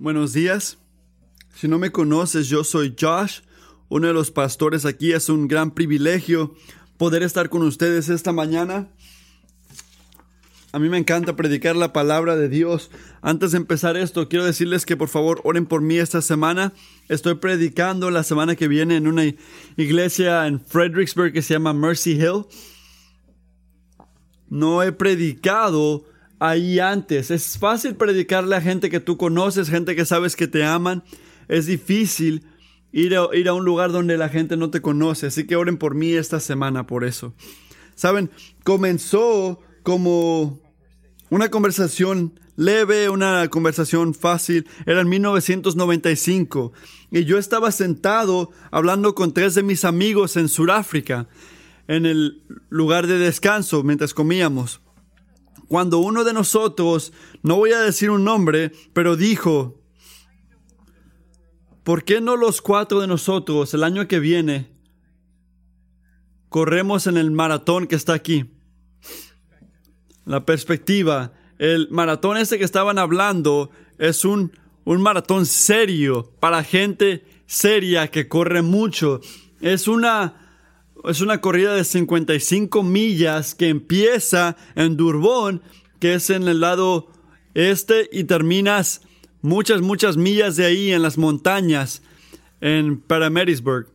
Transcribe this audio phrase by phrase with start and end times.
[0.00, 0.78] Buenos días.
[1.54, 3.40] Si no me conoces, yo soy Josh,
[3.90, 5.12] uno de los pastores aquí.
[5.12, 6.54] Es un gran privilegio
[6.96, 8.88] poder estar con ustedes esta mañana.
[10.72, 12.90] A mí me encanta predicar la palabra de Dios.
[13.20, 16.72] Antes de empezar esto, quiero decirles que por favor oren por mí esta semana.
[17.10, 19.24] Estoy predicando la semana que viene en una
[19.76, 22.46] iglesia en Fredericksburg que se llama Mercy Hill.
[24.48, 26.06] No he predicado
[26.40, 27.30] ahí antes.
[27.30, 31.04] Es fácil predicarle a gente que tú conoces, gente que sabes que te aman.
[31.46, 32.44] Es difícil
[32.90, 35.28] ir a, ir a un lugar donde la gente no te conoce.
[35.28, 37.34] Así que oren por mí esta semana por eso.
[37.94, 38.30] Saben,
[38.64, 40.60] comenzó como
[41.28, 44.66] una conversación leve, una conversación fácil.
[44.86, 46.72] Era en 1995
[47.10, 51.28] y yo estaba sentado hablando con tres de mis amigos en Sudáfrica,
[51.86, 54.80] en el lugar de descanso mientras comíamos
[55.70, 57.12] cuando uno de nosotros,
[57.44, 59.80] no voy a decir un nombre, pero dijo,
[61.84, 64.74] ¿por qué no los cuatro de nosotros el año que viene
[66.48, 68.50] corremos en el maratón que está aquí?
[70.24, 74.50] La perspectiva, el maratón ese que estaban hablando es un,
[74.82, 79.20] un maratón serio para gente seria que corre mucho.
[79.60, 80.49] Es una
[81.04, 85.62] es una corrida de 55 millas que empieza en Durbón,
[85.98, 87.08] que es en el lado
[87.54, 89.02] este, y terminas
[89.42, 92.02] muchas, muchas millas de ahí en las montañas,
[92.60, 93.88] en Paramedisburg.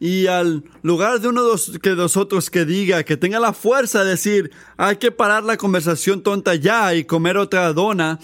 [0.00, 4.04] Y al lugar de uno de los, que nosotros que diga, que tenga la fuerza
[4.04, 8.20] de decir, hay que parar la conversación tonta ya y comer otra dona,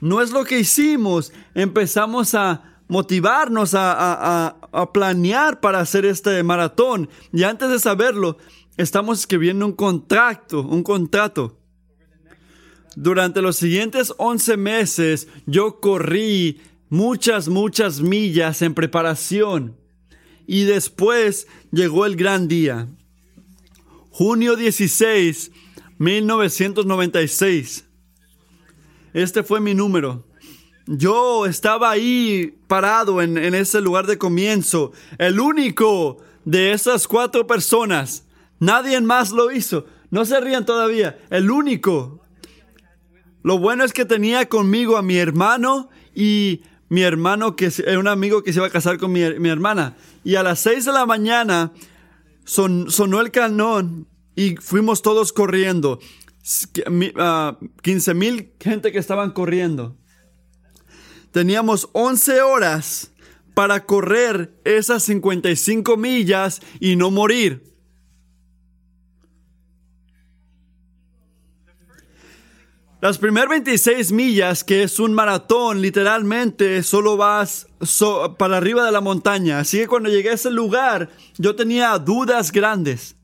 [0.00, 1.32] no es lo que hicimos.
[1.54, 4.56] Empezamos a motivarnos a,
[4.92, 7.08] planear para hacer este maratón.
[7.32, 8.36] Y antes de saberlo,
[8.76, 11.56] estamos escribiendo un contrato, un contrato.
[12.96, 19.76] Durante los siguientes 11 meses yo corrí muchas, muchas millas en preparación.
[20.48, 22.88] Y después llegó el gran día.
[24.10, 25.52] Junio 16,
[25.98, 27.84] 1996.
[29.14, 30.26] Este fue mi número.
[30.92, 38.26] Yo estaba ahí parado en, ese lugar de comienzo, el único de esas cuatro personas.
[38.58, 39.86] Nadie más lo hizo.
[40.10, 41.16] No se rían todavía.
[41.30, 42.20] El único.
[43.44, 48.08] Lo bueno es que tenía conmigo a mi hermano y mi hermano, que es un
[48.08, 49.96] amigo que se iba a casar con mi, hermana.
[50.24, 51.70] Y a las seis de la mañana
[52.44, 56.00] sonó el canón y fuimos todos corriendo.
[56.42, 59.99] 15 ah, mil gente que estaban corriendo
[61.32, 63.12] teníamos 11 horas
[63.54, 67.70] para correr esas 55 millas y no morir.
[73.00, 77.66] Las primeras 26 millas, que es un maratón, literalmente solo vas
[78.38, 79.58] para arriba de la montaña.
[79.58, 81.08] Así que cuando llegué a ese lugar,
[81.38, 83.16] yo tenía dudas grandes.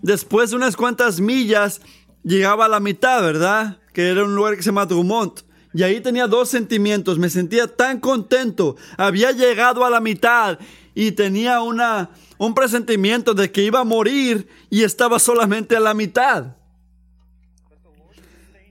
[0.00, 1.82] Después de unas cuantas millas,
[2.24, 3.78] llegaba a la mitad, ¿verdad?
[3.92, 5.44] Que era un lugar que se llama Drummond.
[5.74, 7.18] Y ahí tenía dos sentimientos.
[7.18, 8.76] Me sentía tan contento.
[8.96, 10.58] Había llegado a la mitad
[10.94, 15.94] y tenía una, un presentimiento de que iba a morir y estaba solamente a la
[15.94, 16.56] mitad.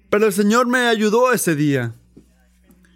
[0.09, 1.93] Pero el Señor me ayudó ese día.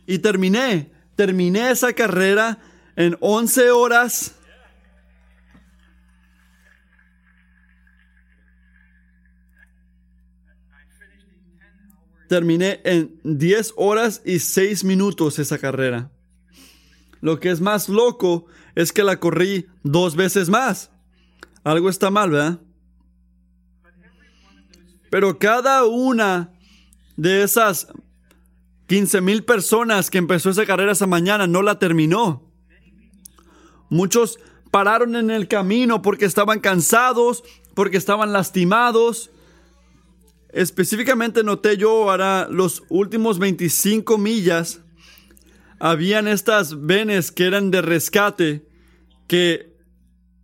[0.05, 2.59] Y terminé, terminé esa carrera
[2.95, 4.35] en 11 horas
[12.27, 16.11] terminé en 10 horas y 6 minutos esa carrera.
[17.21, 20.91] Lo que es más loco es que la corrí dos veces más.
[21.63, 22.59] Algo está mal, ¿verdad?
[25.09, 26.51] Pero cada una
[27.15, 27.87] de esas
[28.87, 32.51] 15 mil personas que empezó esa carrera esa mañana no la terminó.
[33.89, 34.39] Muchos
[34.71, 37.43] pararon en el camino porque estaban cansados,
[37.73, 39.31] porque estaban lastimados,
[40.55, 44.79] Específicamente noté yo ahora los últimos 25 millas,
[45.81, 48.65] habían estas venes que eran de rescate
[49.27, 49.75] que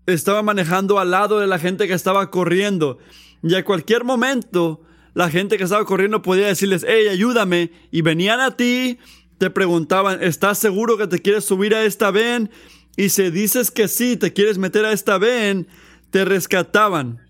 [0.07, 2.97] estaba manejando al lado de la gente que estaba corriendo.
[3.41, 4.81] Y a cualquier momento,
[5.13, 7.71] la gente que estaba corriendo podía decirles, hey, ayúdame.
[7.89, 8.99] Y venían a ti,
[9.37, 12.51] te preguntaban, ¿estás seguro que te quieres subir a esta ven?
[12.97, 15.69] Y si dices que sí, te quieres meter a esta ven,
[16.09, 17.21] te rescataban.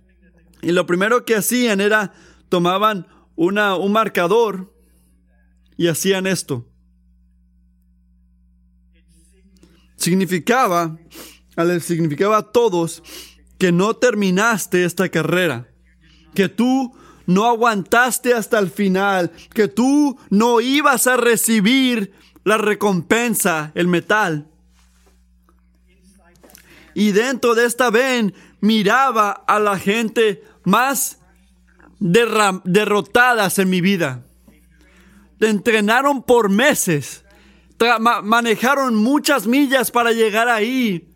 [0.63, 2.15] Y lo primero que hacían era
[2.51, 3.07] tomaban
[3.37, 4.75] una, un marcador
[5.77, 6.67] y hacían esto.
[9.95, 10.97] Significaba,
[11.79, 13.01] significaba a todos
[13.57, 15.69] que no terminaste esta carrera,
[16.33, 16.93] que tú
[17.25, 22.13] no aguantaste hasta el final, que tú no ibas a recibir
[22.43, 24.51] la recompensa, el metal.
[26.93, 31.20] Y dentro de esta ven miraba a la gente más
[32.01, 34.23] derrotadas en mi vida.
[35.39, 37.23] Entrenaron por meses.
[38.23, 41.07] manejaron muchas millas para llegar ahí.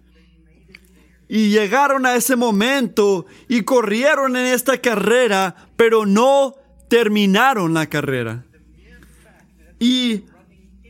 [1.27, 6.55] Y llegaron a ese momento y corrieron en esta carrera, pero no
[6.87, 8.45] terminaron la carrera.
[9.79, 10.25] Y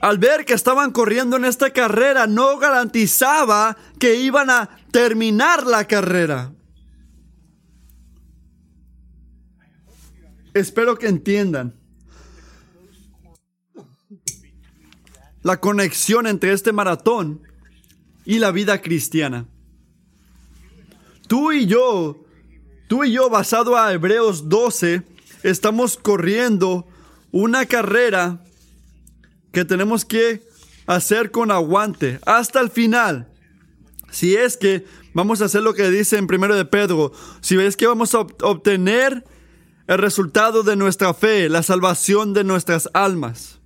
[0.02, 5.86] al ver que estaban corriendo en esta carrera, no garantizaba que iban a terminar la
[5.86, 6.52] carrera.
[10.56, 11.74] Espero que entiendan
[15.44, 17.42] la conexión entre este maratón
[18.24, 19.48] y la vida cristiana.
[21.28, 22.24] Tú y yo,
[22.88, 25.04] tú y yo, basado a Hebreos 12,
[25.44, 26.88] estamos corriendo
[27.34, 28.42] una carrera
[29.52, 30.42] que tenemos que
[30.88, 33.28] hacer con aguante hasta el final.
[34.10, 37.12] Si es que vamos a hacer lo que dice en primero de Pedro,
[37.42, 39.26] si es que vamos a obtener
[39.88, 43.60] el resultado de nuestra fe, la salvación de nuestras almas.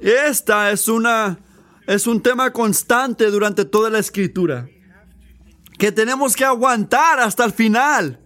[0.00, 1.38] Esta es una
[1.86, 4.68] es un tema constante durante toda la escritura
[5.78, 8.20] que tenemos que aguantar hasta el final.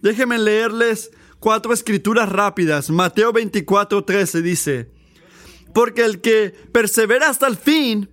[0.00, 2.90] Déjenme leerles cuatro escrituras rápidas.
[2.90, 4.90] Mateo 24, 13 dice,
[5.72, 8.10] porque el que persevera hasta el fin,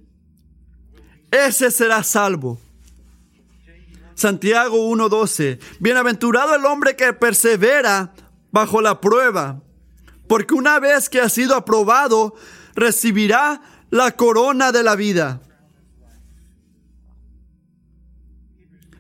[1.31, 2.59] ese será salvo.
[4.15, 8.13] Santiago 1:12, bienaventurado el hombre que persevera
[8.51, 9.61] bajo la prueba,
[10.27, 12.35] porque una vez que ha sido aprobado,
[12.75, 15.41] recibirá la corona de la vida.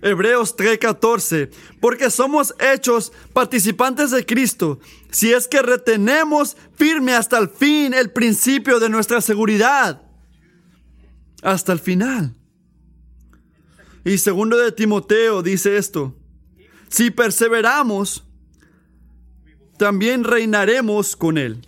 [0.01, 4.79] Hebreos 3:14, porque somos hechos participantes de Cristo,
[5.11, 10.01] si es que retenemos firme hasta el fin el principio de nuestra seguridad,
[11.43, 12.35] hasta el final.
[14.03, 16.15] Y segundo de Timoteo dice esto,
[16.89, 18.23] si perseveramos,
[19.77, 21.67] también reinaremos con él.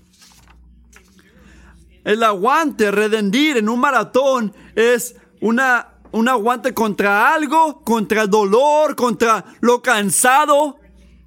[2.03, 8.95] El aguante, redendir en un maratón es una un aguante contra algo, contra el dolor,
[8.95, 10.79] contra lo cansado.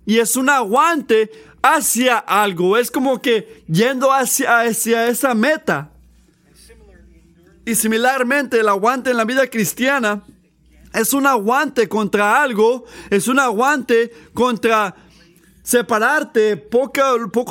[0.06, 1.30] Y es un aguante
[1.60, 2.76] hacia algo.
[2.76, 5.90] Es como que yendo hacia, hacia esa meta.
[7.64, 10.22] Y similarmente el aguante en la vida cristiana
[10.96, 14.96] es un aguante contra algo, es un aguante contra
[15.62, 17.02] separarte poco,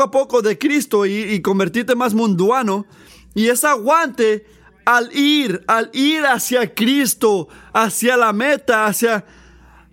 [0.01, 2.87] a poco de Cristo y, convertirte más munduano.
[3.35, 4.47] Y ese aguante
[4.83, 9.25] al ir, al ir hacia Cristo, hacia la meta, hacia,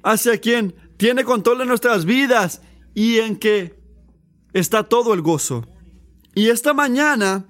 [0.02, 2.62] hacia quien tiene control de nuestras vidas
[2.94, 3.78] y en que
[4.54, 5.66] está todo el gozo.
[6.34, 7.44] Y esta mañana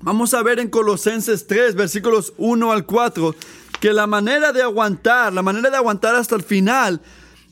[0.00, 3.34] vamos a ver en Colosenses 3, versículos 1 al 4,
[3.80, 7.00] que la manera de aguantar, la manera de aguantar hasta el final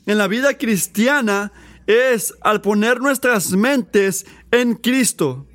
[0.05, 1.51] en la vida cristiana
[1.87, 5.47] es al poner nuestras mentes en Cristo.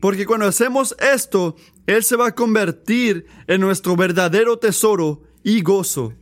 [0.00, 1.54] Porque cuando hacemos esto,
[1.86, 6.14] Él se va a convertir en nuestro verdadero tesoro y gozo.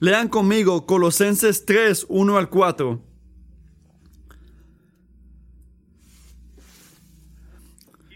[0.00, 3.04] Lean conmigo Colosenses 3, 1 al 4.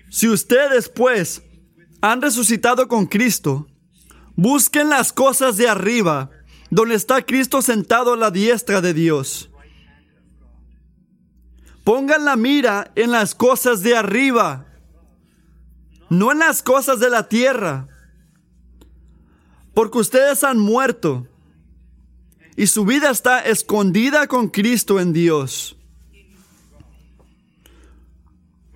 [0.08, 1.42] Si ustedes pues
[2.00, 3.66] han resucitado con Cristo,
[4.36, 6.30] busquen las cosas de arriba,
[6.70, 9.50] donde está Cristo sentado a la diestra de Dios.
[11.84, 14.66] Pongan la mira en las cosas de arriba
[16.12, 17.88] no en las cosas de la tierra,
[19.72, 21.26] porque ustedes han muerto
[22.54, 25.74] y su vida está escondida con Cristo en Dios.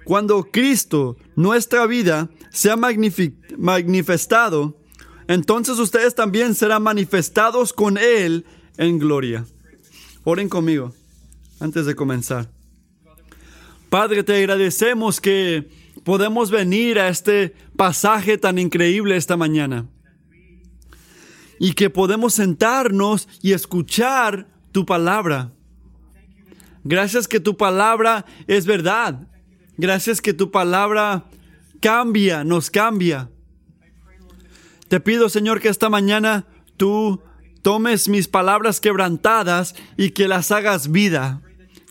[0.06, 2.76] Cuando Cristo, nuestra vida, sea
[3.58, 4.78] manifestado,
[5.28, 8.44] entonces ustedes también serán manifestados con Él
[8.76, 9.44] en gloria.
[10.24, 10.92] Oren conmigo
[11.60, 12.48] antes de comenzar.
[13.90, 15.70] Padre, te agradecemos que
[16.04, 19.86] podemos venir a este pasaje tan increíble esta mañana.
[21.58, 25.52] Y que podemos sentarnos y escuchar tu palabra.
[26.84, 29.26] Gracias que tu palabra es verdad.
[29.78, 31.24] Gracias que tu palabra
[31.80, 33.30] cambia, nos cambia.
[34.88, 37.20] Te pido, Señor, que esta mañana tú
[37.62, 41.42] tomes mis palabras quebrantadas y que las hagas vida.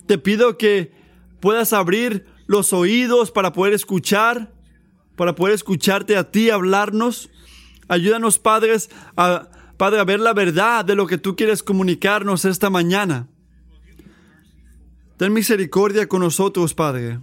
[0.06, 0.92] Te pido que
[1.40, 4.54] puedas abrir los oídos para poder escuchar,
[5.16, 7.30] para poder escucharte a ti hablarnos.
[7.88, 12.70] Ayúdanos, padres, a, Padre, a ver la verdad de lo que tú quieres comunicarnos esta
[12.70, 13.28] mañana.
[15.18, 17.20] Ten misericordia con nosotros, Padre.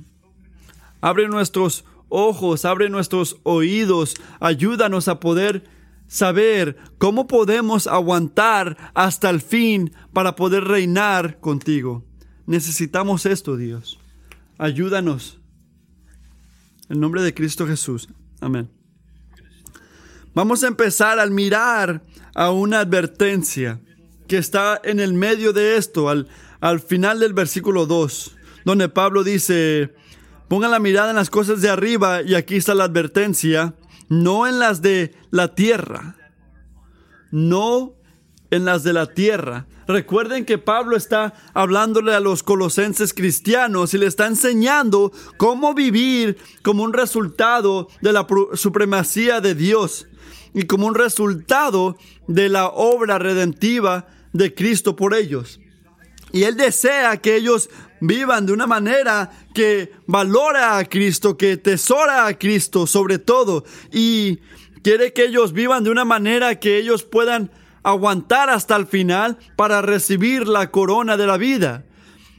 [1.00, 5.64] Abre nuestros ojos, abre nuestros oídos, ayúdanos a poder
[6.06, 12.04] saber cómo podemos aguantar hasta el fin para poder reinar contigo.
[12.46, 13.98] Necesitamos esto, Dios.
[14.58, 15.40] Ayúdanos.
[16.90, 18.08] En nombre de Cristo Jesús.
[18.40, 18.70] Amén.
[20.34, 22.04] Vamos a empezar al mirar
[22.34, 23.80] a una advertencia
[24.28, 26.28] que está en el medio de esto, al,
[26.60, 29.94] al final del versículo 2, donde Pablo dice,
[30.52, 33.72] pongan la mirada en las cosas de arriba y aquí está la advertencia,
[34.10, 36.16] no en las de la tierra,
[37.30, 37.94] no
[38.50, 39.64] en las de la tierra.
[39.88, 46.36] Recuerden que Pablo está hablándole a los colosenses cristianos y le está enseñando cómo vivir
[46.62, 50.06] como un resultado de la supremacía de Dios
[50.52, 51.96] y como un resultado
[52.28, 55.60] de la obra redentiva de Cristo por ellos.
[56.30, 57.70] Y Él desea que ellos
[58.02, 63.64] vivan de una manera que valora a Cristo, que tesora a Cristo sobre todo.
[63.92, 64.40] Y
[64.82, 67.52] quiere que ellos vivan de una manera que ellos puedan
[67.84, 71.84] aguantar hasta el final para recibir la corona de la vida.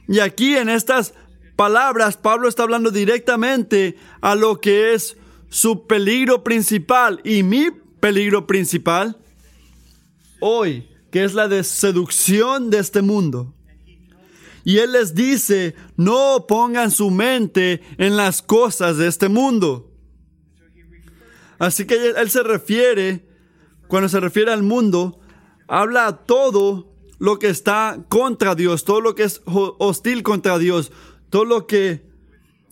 [0.06, 1.14] Y aquí en estas
[1.56, 5.16] palabras Pablo está hablando directamente a lo que es
[5.48, 7.68] su peligro principal y mi
[8.00, 9.16] peligro principal
[10.40, 13.53] hoy, que es la de seducción de este mundo.
[14.64, 19.92] Y Él les dice, no pongan su mente en las cosas de este mundo.
[21.58, 23.28] Así que Él se refiere,
[23.88, 25.20] cuando se refiere al mundo,
[25.68, 30.92] habla a todo lo que está contra Dios, todo lo que es hostil contra Dios,
[31.30, 32.06] todo lo que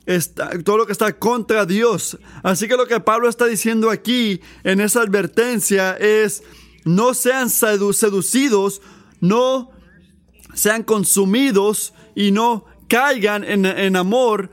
[0.07, 2.19] está, todo lo que está contra Dios.
[2.43, 6.43] Así que lo que Pablo está diciendo aquí en esa advertencia es,
[6.85, 8.81] no sean seducidos,
[9.21, 9.72] no
[10.55, 14.51] sean consumidos y no caigan en, amor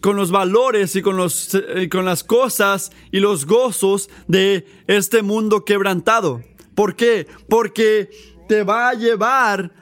[0.00, 5.22] con los valores y con, los, y con las cosas y los gozos de este
[5.22, 6.42] mundo quebrantado.
[6.74, 7.26] ¿Por qué?
[7.48, 8.10] Porque
[8.48, 9.72] te va a llevar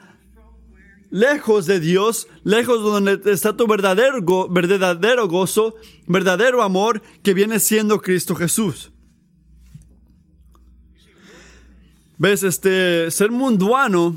[1.11, 5.75] lejos de Dios, lejos donde está tu verdadero, verdadero gozo,
[6.07, 8.91] verdadero amor que viene siendo Cristo Jesús.
[12.17, 12.43] ¿Ves?
[12.43, 14.15] Este, ser munduano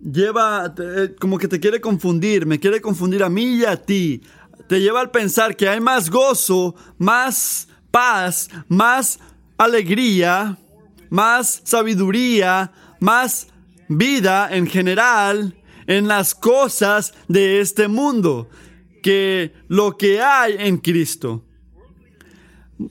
[0.00, 0.74] lleva,
[1.20, 4.22] como que te quiere confundir, me quiere confundir a mí y a ti.
[4.68, 9.18] Te lleva al pensar que hay más gozo, más paz, más
[9.56, 10.58] alegría
[11.10, 13.48] más sabiduría, más
[13.88, 18.48] vida en general en las cosas de este mundo
[19.02, 21.44] que lo que hay en Cristo.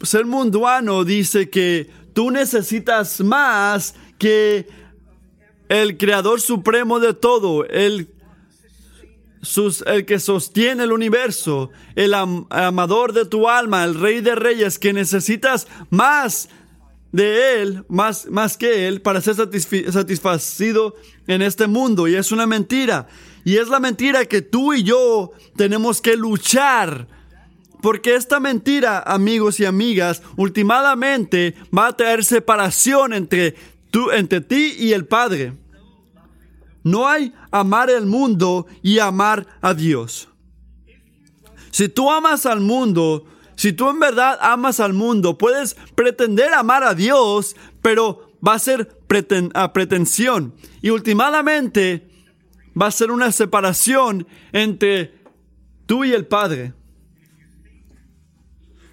[0.01, 4.67] Ser munduano dice que tú necesitas más que
[5.69, 8.09] el creador supremo de todo, el,
[9.85, 14.93] el que sostiene el universo, el amador de tu alma, el rey de reyes, que
[14.93, 16.49] necesitas más
[17.11, 20.95] de Él más, más que Él para ser satisfacido
[21.25, 22.07] en este mundo.
[22.07, 23.07] Y es una mentira.
[23.43, 27.07] Y es la mentira que tú y yo tenemos que luchar.
[27.81, 33.55] Porque esta mentira, amigos y amigas, últimamente va a traer separación entre,
[33.89, 35.53] tú, entre ti y el Padre.
[36.83, 40.29] No hay amar el mundo y amar a Dios.
[41.71, 43.25] Si tú amas al mundo,
[43.55, 48.59] si tú en verdad amas al mundo, puedes pretender amar a Dios, pero va a
[48.59, 48.97] ser
[49.53, 50.53] a pretensión.
[50.81, 52.07] Y últimamente
[52.79, 55.19] va a ser una separación entre
[55.85, 56.73] tú y el Padre.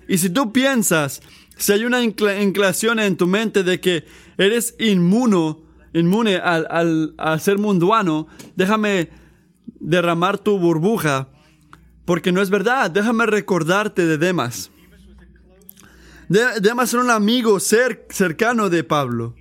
[0.09, 1.23] Y si tú piensas,
[1.57, 4.05] si hay una inclinación en tu mente de que
[4.39, 9.11] eres inmuno, inmune al, al, a ser munduano, déjame
[9.81, 11.29] derramar tu burbuja
[12.05, 12.91] porque no es verdad.
[12.91, 14.71] Déjame recordarte de Demas.
[16.29, 19.35] Demas era un amigo cercano de Pablo.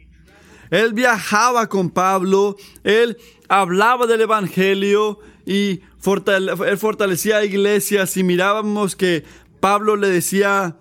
[0.70, 3.18] Él viajaba con Pablo, él
[3.48, 9.24] hablaba del Evangelio y él fortalecía iglesias y mirábamos que
[9.60, 10.78] Pablo le decía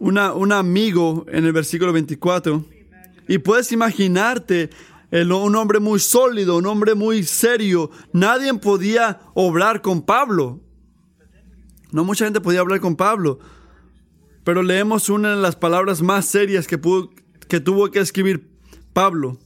[0.00, 2.64] un amigo en el versículo 24.
[3.28, 4.70] Y puedes imaginarte
[5.12, 7.90] un hombre muy sólido, un hombre muy serio.
[8.12, 10.60] Nadie podía obrar con Pablo.
[11.92, 13.38] No mucha gente podía hablar con Pablo,
[14.44, 16.80] pero leemos una de las palabras más serias que,
[17.48, 18.48] que tuvo que escribir
[18.92, 19.38] Pablo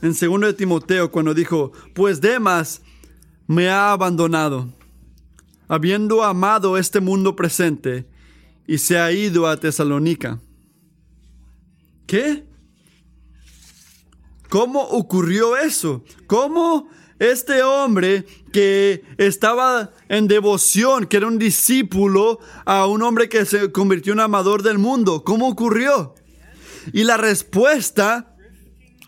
[0.00, 2.82] en 2 de Timoteo cuando dijo, pues Demas
[3.46, 4.68] me ha abandonado,
[5.66, 8.06] habiendo amado este mundo presente,
[8.68, 10.38] y se ha ido a Tesalónica.
[12.06, 12.46] ¿Qué?
[14.48, 16.04] ¿Cómo ocurrió eso?
[16.26, 23.44] ¿Cómo este hombre que estaba en devoción, que era un discípulo, a un hombre que
[23.44, 25.24] se convirtió en amador del mundo.
[25.24, 26.14] ¿Cómo ocurrió?
[26.92, 28.36] Y la respuesta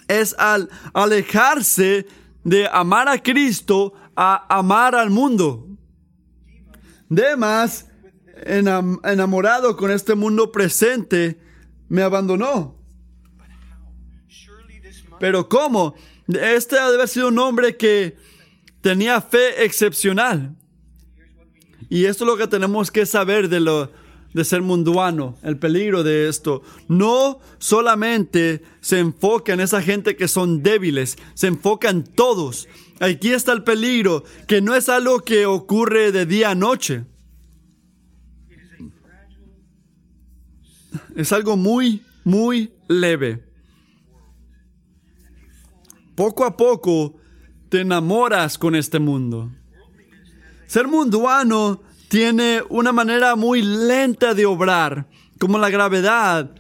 [0.08, 2.06] es al alejarse
[2.44, 5.66] de amar a Cristo a amar al mundo.
[7.08, 7.89] Demas,
[8.44, 11.38] enamorado con este mundo presente,
[11.88, 12.76] me abandonó.
[15.18, 15.94] Pero ¿cómo?
[16.28, 18.16] Este debe haber sido un hombre que
[18.80, 20.56] tenía fe excepcional.
[21.88, 23.90] Y esto es lo que tenemos que saber de, lo,
[24.32, 26.62] de ser munduano, el peligro de esto.
[26.88, 32.68] No solamente se enfoca en esa gente que son débiles, se enfoca en todos.
[33.00, 37.04] Aquí está el peligro, que no es algo que ocurre de día a noche.
[41.16, 43.44] Es algo muy, muy leve.
[46.14, 47.16] Poco a poco
[47.68, 49.50] te enamoras con este mundo.
[50.66, 55.06] Ser munduano tiene una manera muy lenta de obrar,
[55.38, 56.50] como la gravedad.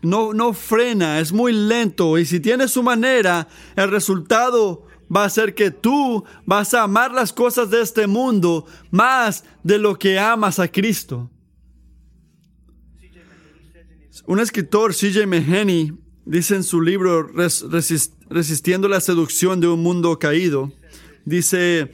[0.00, 5.30] No, no frena, es muy lento y si tiene su manera, el resultado va a
[5.30, 10.18] ser que tú vas a amar las cosas de este mundo más de lo que
[10.18, 11.30] amas a Cristo.
[14.32, 15.26] Un escritor, C.J.
[15.26, 15.92] Mahaney,
[16.24, 17.28] dice en su libro
[18.30, 20.72] Resistiendo la seducción de un mundo caído,
[21.26, 21.92] dice,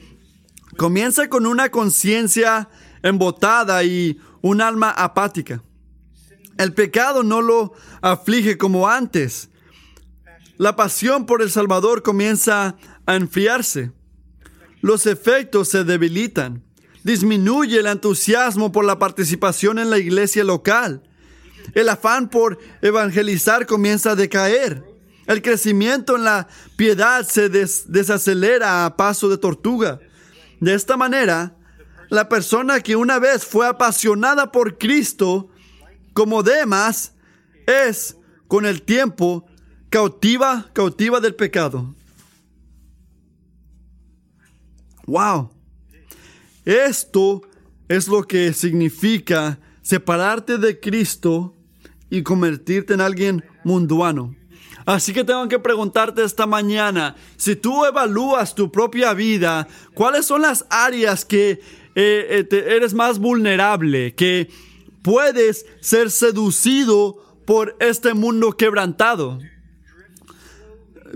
[0.77, 2.69] comienza con una conciencia
[3.03, 5.61] embotada y un alma apática.
[6.57, 9.49] El pecado no lo aflige como antes.
[10.55, 13.91] La pasión por el Salvador comienza a enfriarse.
[14.79, 16.63] Los efectos se debilitan.
[17.03, 21.03] Disminuye el entusiasmo por la participación en la iglesia local.
[21.73, 24.83] El afán por evangelizar comienza a decaer.
[25.27, 29.99] El crecimiento en la piedad se desacelera a paso de tortuga.
[30.59, 31.55] De esta manera,
[32.09, 35.49] la persona que una vez fue apasionada por Cristo,
[36.13, 37.13] como Demas,
[37.67, 39.45] es con el tiempo
[39.91, 41.93] cautiva, cautiva del pecado.
[45.05, 45.51] Wow.
[46.65, 47.41] Esto
[47.87, 51.55] es lo que significa separarte de Cristo
[52.09, 54.35] y convertirte en alguien munduano.
[54.85, 60.41] Así que tengo que preguntarte esta mañana, si tú evalúas tu propia vida, ¿cuáles son
[60.41, 61.61] las áreas que
[61.95, 64.49] eh, eh, eres más vulnerable, que
[65.01, 69.39] puedes ser seducido por este mundo quebrantado.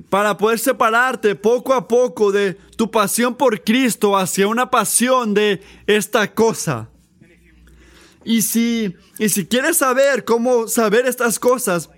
[0.10, 5.62] Para poder separarte poco a poco de tu pasión por Cristo hacia una pasión de
[5.86, 6.90] esta cosa.
[8.26, 11.90] Y si, y si quieres saber cómo saber estas cosas,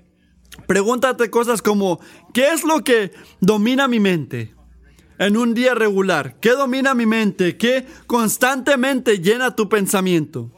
[0.67, 1.99] pregúntate cosas como,
[2.33, 3.11] ¿qué es lo que
[3.41, 4.55] domina mi mente?
[5.17, 6.39] en un día regular?
[6.39, 7.57] ¿Qué domina mi mente?
[7.57, 10.51] ¿Qué constantemente llena tu pensamiento?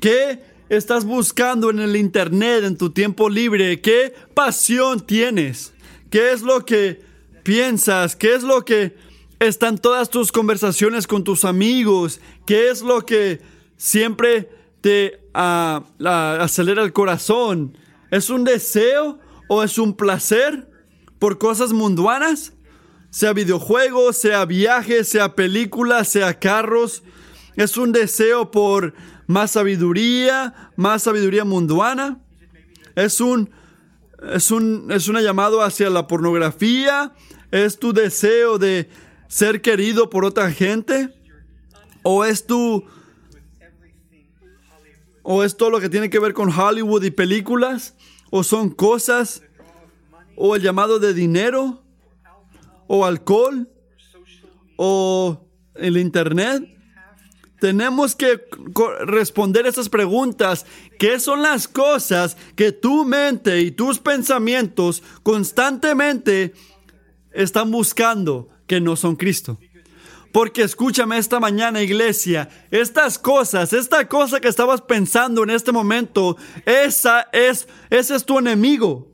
[0.00, 3.80] ¿Qué estás buscando en el Internet, en tu tiempo libre?
[3.80, 5.72] ¿Qué pasión tienes?
[6.10, 7.02] ¿Qué es lo que
[7.42, 8.16] piensas?
[8.16, 8.96] ¿Qué es lo que
[9.38, 12.20] están todas tus conversaciones con tus amigos?
[12.46, 13.40] ¿Qué es lo que
[13.76, 14.48] siempre
[14.80, 17.76] te acelera el corazón?
[18.10, 20.70] ¿Es un deseo o es un placer
[21.18, 22.52] por cosas mundanas?
[23.10, 27.02] sea videojuegos, sea viajes, sea películas, sea carros.
[27.56, 28.94] Es un deseo por
[29.26, 32.20] más sabiduría, más sabiduría mundana.
[32.94, 33.50] Es un,
[34.32, 37.12] es un, es una llamado hacia la pornografía.
[37.50, 38.88] Es tu deseo de
[39.28, 41.12] ser querido por otra gente.
[42.02, 42.84] O es tu,
[45.32, 47.94] o es todo lo que tiene que ver con Hollywood y películas.
[48.30, 49.44] O son cosas.
[50.34, 51.84] O el llamado de dinero
[52.88, 53.68] o alcohol
[54.76, 56.64] o el internet?
[57.60, 58.40] Tenemos que
[59.06, 60.66] responder esas preguntas.
[60.98, 66.54] ¿Qué son las cosas que tu mente y tus pensamientos constantemente
[67.30, 69.60] están buscando que no son Cristo?
[70.32, 76.36] Porque escúchame esta mañana, iglesia, estas cosas, esta cosa que estabas pensando en este momento,
[76.64, 79.08] esa es, ese es tu enemigo.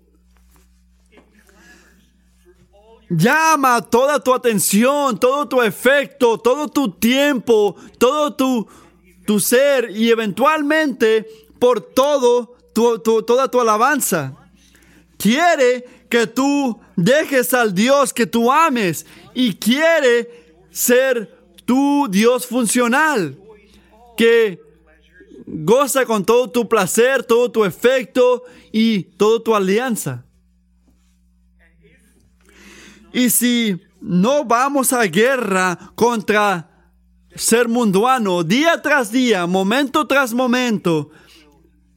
[3.09, 8.67] Llama toda tu atención, todo tu efecto, todo tu tiempo, todo tu,
[9.25, 11.27] tu ser y eventualmente
[11.59, 14.37] por todo tu, toda tu alabanza.
[15.17, 20.46] Quiere que tú dejes al Dios que tú ames y quiere
[20.77, 21.35] ser
[21.65, 23.39] tu Dios funcional,
[24.15, 24.61] que
[25.47, 30.27] goza con todo tu placer, todo tu efecto y toda tu alianza.
[33.11, 36.93] Y si no vamos a guerra contra
[37.35, 38.45] ser munduano.
[38.45, 41.11] Día tras día, momento tras momento,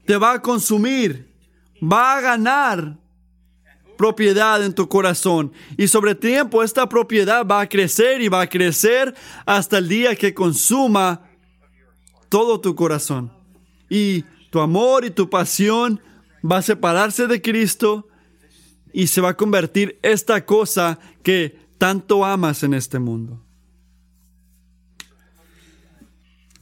[0.06, 1.36] te va a consumir,
[1.82, 2.98] va a ganar
[4.00, 5.52] propiedad en tu corazón.
[5.76, 9.14] Y sobre tiempo esta propiedad va a crecer y va a crecer
[9.46, 11.30] hasta el día que consuma
[12.30, 13.30] todo tu corazón.
[13.90, 16.00] Y tu amor y tu pasión
[16.50, 18.08] va a separarse de Cristo
[18.94, 23.44] y se va a convertir esta cosa que tanto amas en este mundo.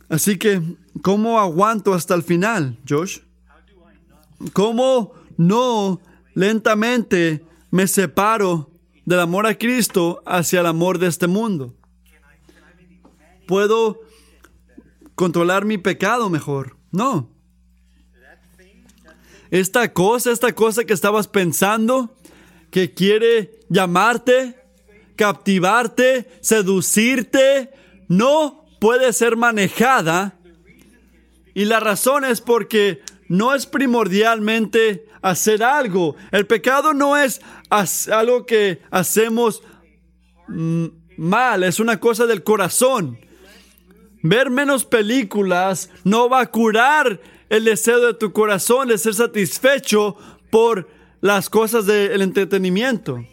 [0.10, 0.60] Así que,
[1.04, 3.20] ¿cómo aguanto hasta el final, Josh?
[4.54, 6.02] ¿Cómo no
[6.38, 8.70] lentamente me separo
[9.06, 11.76] del amor a Cristo hacia el amor de este mundo?
[13.48, 14.02] ¿Puedo
[15.16, 16.78] controlar mi pecado mejor?
[16.92, 17.32] No.
[19.50, 22.16] Esta cosa, esta cosa que estabas pensando,
[22.70, 24.58] que quiere llamarte,
[25.16, 27.72] captivarte, seducirte,
[28.10, 30.38] no puede ser manejada.
[31.56, 36.16] Y la razón es porque no es primordialmente hacer algo.
[36.32, 37.42] El pecado no es
[38.12, 39.64] algo que hacemos
[40.48, 40.86] mm,
[41.18, 43.20] mal, es una cosa del corazón.
[44.24, 50.18] Ver menos películas no va a curar el deseo de tu corazón de ser satisfecho
[50.50, 50.90] por
[51.22, 53.24] las cosas del entretenimiento.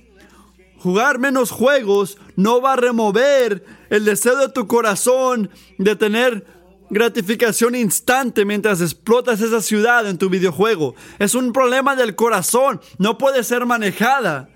[0.78, 6.46] Jugar menos juegos no va a remover el deseo de tu corazón de tener
[6.90, 10.94] gratificación instante mientras explotas esa ciudad en tu videojuego.
[11.18, 14.48] Es un problema del corazón, no puede ser manejada.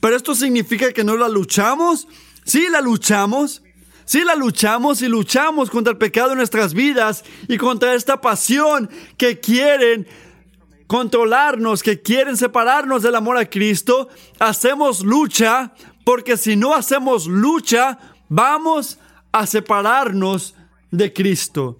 [0.00, 2.08] Pero esto significa que no la luchamos.
[2.44, 3.62] Sí, la luchamos.
[4.04, 8.90] Sí, la luchamos y luchamos contra el pecado en nuestras vidas y contra esta pasión
[9.16, 10.08] que quieren
[10.88, 14.08] controlarnos, que quieren separarnos del amor a Cristo,
[14.40, 18.98] hacemos lucha, porque si no hacemos lucha, vamos
[19.30, 20.56] a separarnos
[20.90, 21.78] de Cristo,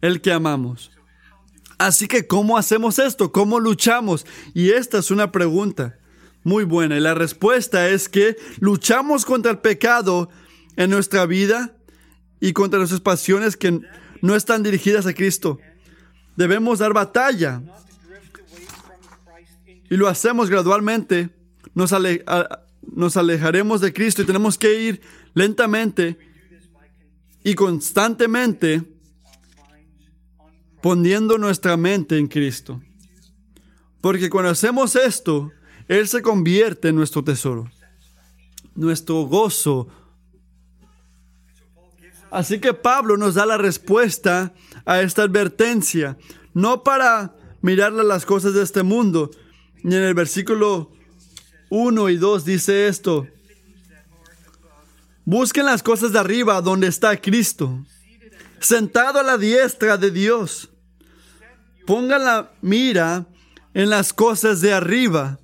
[0.00, 0.90] el que amamos.
[1.78, 3.32] Así que, ¿cómo hacemos esto?
[3.32, 4.26] ¿Cómo luchamos?
[4.54, 5.98] Y esta es una pregunta
[6.44, 6.96] muy buena.
[6.96, 10.28] Y la respuesta es que luchamos contra el pecado
[10.76, 11.76] en nuestra vida
[12.40, 13.80] y contra nuestras pasiones que
[14.22, 15.58] no están dirigidas a Cristo.
[16.36, 17.62] Debemos dar batalla
[19.90, 21.30] y lo hacemos gradualmente,
[21.74, 21.94] nos,
[22.92, 25.00] nos alejaremos de Cristo y tenemos que ir
[25.34, 26.18] lentamente
[27.44, 28.82] y constantemente
[30.80, 32.82] poniendo nuestra mente en Cristo.
[34.00, 35.52] Porque cuando hacemos esto,
[35.86, 37.70] Él se convierte en nuestro tesoro,
[38.74, 39.88] nuestro gozo.
[42.30, 44.52] Así que Pablo nos da la respuesta
[44.84, 46.18] a esta advertencia,
[46.52, 49.30] no para mirar las cosas de este mundo,
[49.82, 50.92] y en el versículo
[51.70, 53.26] 1 y 2 dice esto.
[55.24, 57.84] Busquen las cosas de arriba donde está Cristo,
[58.60, 60.70] sentado a la diestra de Dios.
[61.86, 63.26] Pongan la mira
[63.72, 65.38] en las cosas de arriba.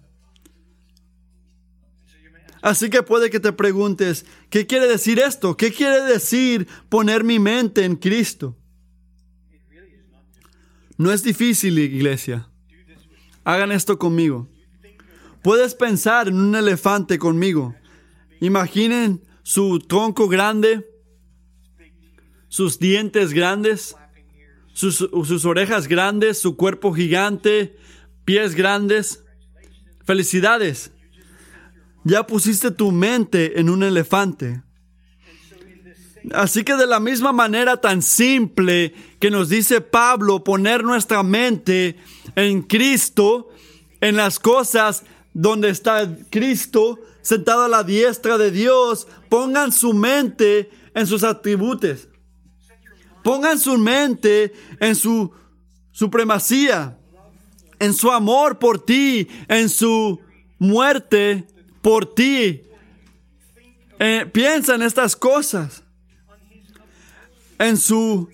[2.63, 5.57] Así que puede que te preguntes, ¿qué quiere decir esto?
[5.57, 8.57] ¿Qué quiere decir poner mi mente en Cristo?
[10.99, 12.47] No es difícil, iglesia.
[13.45, 14.47] Hagan esto conmigo.
[15.43, 17.75] Puedes pensar en un elefante conmigo.
[18.41, 20.89] Imaginen su tronco grande,
[22.47, 23.97] sus dientes grandes,
[24.75, 25.03] sus,
[25.45, 27.77] orejas grandes, su cuerpo gigante,
[28.25, 29.25] pies grandes.
[30.05, 30.93] Felicidades.
[32.05, 34.63] Ya pusiste tu mente en un elefante.
[36.33, 41.97] Así que de la misma manera tan simple que nos dice Pablo poner nuestra mente
[42.37, 43.49] en Cristo,
[44.01, 45.03] en las cosas
[45.35, 52.09] donde está Cristo sentado a la diestra de Dios, pongan su mente en sus atributos.
[53.23, 55.31] Pongan su mente en su
[55.93, 56.99] supremacía,
[57.79, 60.21] en su amor por ti, en su
[60.59, 61.47] muerte
[61.83, 62.63] por ti.
[63.99, 65.83] Eh, piensa en estas cosas
[67.61, 68.29] en su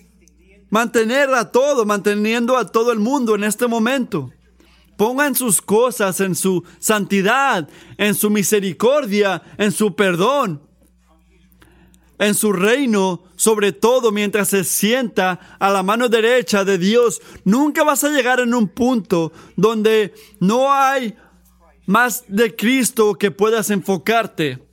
[0.69, 4.31] mantener a todo, manteniendo a todo el mundo en este momento.
[4.97, 10.61] Pongan sus cosas en su santidad, en su misericordia, en su perdón,
[12.17, 17.21] en su reino, sobre todo mientras se sienta a la mano derecha de Dios.
[17.45, 21.15] Nunca vas a llegar en un punto donde no hay
[21.85, 24.67] más de Cristo que puedas enfocarte.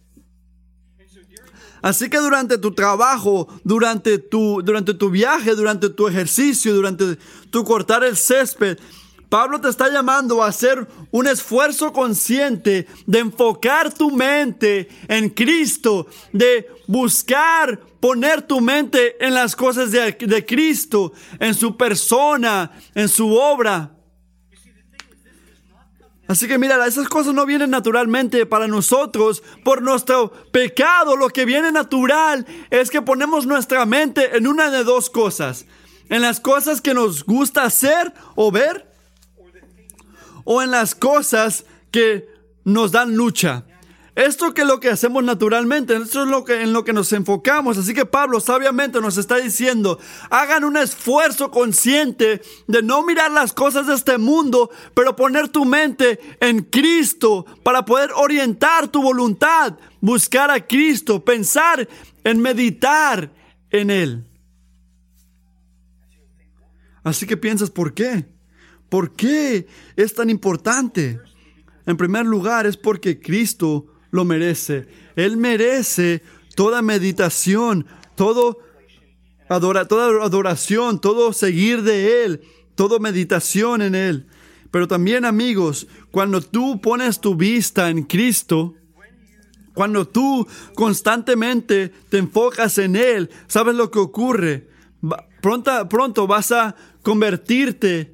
[1.82, 7.18] Así que durante tu trabajo, durante tu, durante tu viaje, durante tu ejercicio, durante
[7.50, 8.78] tu cortar el césped,
[9.28, 16.06] Pablo te está llamando a hacer un esfuerzo consciente de enfocar tu mente en Cristo,
[16.32, 23.08] de buscar poner tu mente en las cosas de, de Cristo, en su persona, en
[23.08, 23.90] su obra.
[26.26, 31.16] Así que mira, esas cosas no vienen naturalmente para nosotros por nuestro pecado.
[31.16, 35.66] Lo que viene natural es que ponemos nuestra mente en una de dos cosas.
[36.08, 38.93] En las cosas que nos gusta hacer o ver
[40.44, 42.28] o en las cosas que
[42.64, 43.64] nos dan lucha.
[44.14, 47.12] Esto que es lo que hacemos naturalmente, esto es lo que, en lo que nos
[47.12, 47.76] enfocamos.
[47.78, 49.98] Así que Pablo sabiamente nos está diciendo,
[50.30, 55.64] hagan un esfuerzo consciente de no mirar las cosas de este mundo, pero poner tu
[55.64, 61.88] mente en Cristo para poder orientar tu voluntad, buscar a Cristo, pensar
[62.22, 63.32] en meditar
[63.70, 64.24] en Él.
[67.02, 68.33] Así que piensas, ¿por qué?
[68.94, 71.18] ¿Por qué es tan importante?
[71.84, 74.86] En primer lugar, es porque Cristo lo merece.
[75.16, 76.22] Él merece
[76.54, 78.60] toda meditación, todo
[79.48, 82.42] adora, toda adoración, todo seguir de Él,
[82.76, 84.28] toda meditación en Él.
[84.70, 88.76] Pero también, amigos, cuando tú pones tu vista en Cristo,
[89.74, 94.68] cuando tú constantemente te enfocas en Él, ¿sabes lo que ocurre?
[95.42, 98.13] Pronto, pronto vas a convertirte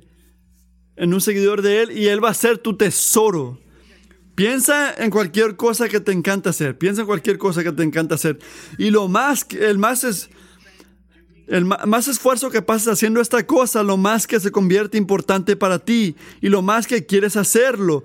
[1.00, 3.58] en un seguidor de Él y Él va a ser tu tesoro.
[4.34, 6.76] Piensa en cualquier cosa que te encanta hacer.
[6.76, 8.38] Piensa en cualquier cosa que te encanta hacer.
[8.76, 10.28] Y lo más, el más es,
[11.46, 15.78] el más esfuerzo que pases haciendo esta cosa, lo más que se convierte importante para
[15.78, 18.04] ti y lo más que quieres hacerlo.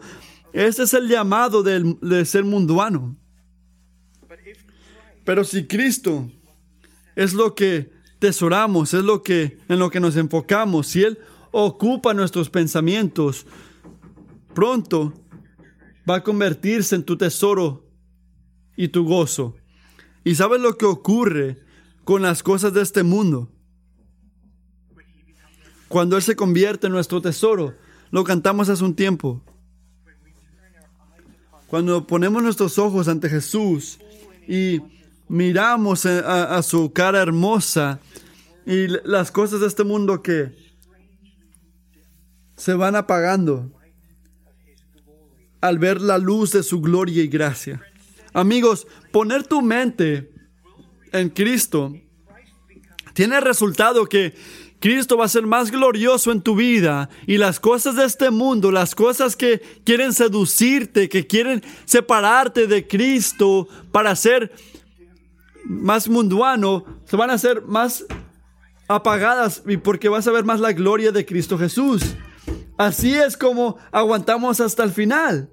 [0.53, 3.17] Ese es el llamado de, de ser munduano.
[5.25, 6.31] Pero si Cristo
[7.17, 11.19] es lo que tesoramos, es lo que en lo que nos enfocamos, si él
[11.57, 13.45] ocupa nuestros pensamientos,
[14.53, 15.13] pronto
[16.09, 17.87] va a convertirse en tu tesoro
[18.75, 19.55] y tu gozo.
[20.25, 21.63] ¿Y sabes lo que ocurre
[22.03, 23.49] con las cosas de este mundo?
[25.87, 27.73] Cuando Él se convierte en nuestro tesoro,
[28.11, 29.41] lo cantamos hace un tiempo.
[31.67, 33.97] Cuando ponemos nuestros ojos ante Jesús
[34.45, 34.81] y
[35.29, 38.01] miramos a, su cara hermosa
[38.65, 40.64] y las cosas de este mundo que
[42.55, 43.71] se van apagando
[45.61, 47.81] al ver la luz de su gloria y gracia.
[48.33, 50.31] Amigos, poner tu mente
[51.11, 51.93] en Cristo
[53.13, 54.35] tiene resultado que
[54.79, 58.71] Cristo va a ser más glorioso en tu vida y las cosas de este mundo,
[58.71, 64.51] las cosas que quieren seducirte, que quieren separarte de Cristo para ser
[65.63, 68.05] más munduano, se van a hacer más
[68.87, 72.03] apagadas y porque vas a ver más la gloria de Cristo Jesús.
[72.77, 75.49] Así es como aguantamos hasta el final.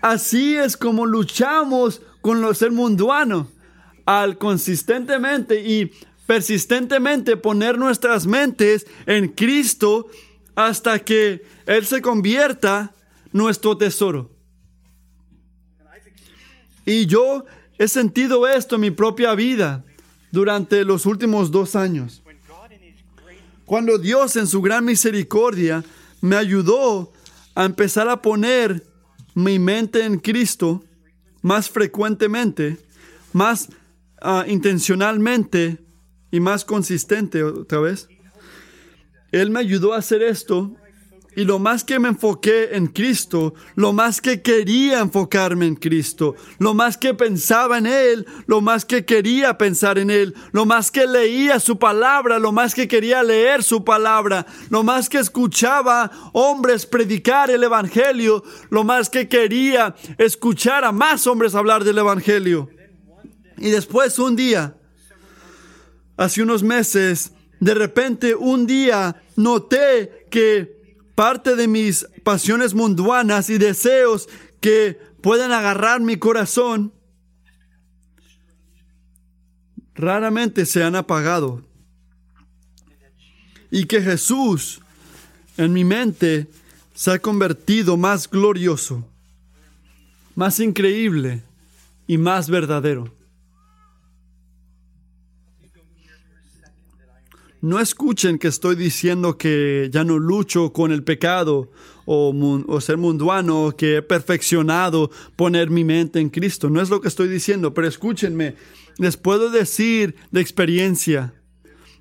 [0.00, 3.48] Así es como luchamos con lo ser munduano.
[4.06, 5.92] Al consistentemente y
[6.26, 10.08] persistentemente poner nuestras mentes en Cristo
[10.54, 12.92] hasta que Él se convierta
[13.32, 14.30] nuestro tesoro.
[16.86, 17.44] Y yo
[17.78, 19.84] he sentido esto en mi propia vida
[20.32, 22.22] durante los últimos dos años.
[23.70, 25.84] Cuando Dios en su gran misericordia
[26.20, 27.12] me ayudó
[27.54, 28.84] a empezar a poner
[29.36, 30.82] mi mente en Cristo
[31.40, 32.78] más frecuentemente,
[33.32, 33.68] más
[34.20, 35.78] ah, intencionalmente
[36.32, 38.08] y más consistente otra vez.
[39.30, 40.74] Él me ayudó a hacer esto
[41.36, 46.34] y lo más que me enfoqué en Cristo, lo más que quería enfocarme en Cristo,
[46.58, 50.90] lo más que pensaba en Él, lo más que quería pensar en Él, lo más
[50.90, 56.10] que leía su palabra, lo más que quería leer su palabra, lo más que escuchaba
[56.32, 62.68] hombres predicar el Evangelio, lo más que quería escuchar a más hombres hablar del Evangelio.
[63.56, 64.74] Y después un día,
[66.16, 70.79] hace unos meses, de repente un día noté que
[71.20, 74.26] parte de mis pasiones mundanas y deseos
[74.58, 76.94] que pueden agarrar mi corazón,
[79.94, 81.62] raramente se han apagado.
[83.70, 84.80] Y que Jesús
[85.58, 86.46] en mi mente
[86.94, 89.06] se ha convertido más glorioso,
[90.34, 91.42] más increíble
[92.06, 93.14] y más verdadero.
[97.62, 101.70] No escuchen que estoy diciendo que ya no lucho con el pecado
[102.06, 106.70] o, ser munduano, que he perfeccionado poner mi mente en Cristo.
[106.70, 108.54] No es lo que estoy diciendo, pero escúchenme.
[108.98, 111.34] Les puedo decir de experiencia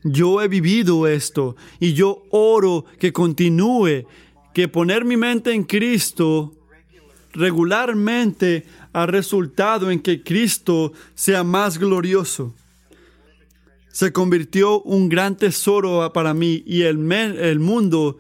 [0.04, 4.06] yo he vivido esto y yo oro que continúe,
[4.54, 6.54] que poner mi mente en Cristo
[7.34, 12.56] regularmente ha resultado en que Cristo sea más glorioso.
[13.92, 18.18] Se convirtió un gran tesoro para mí y el, el mundo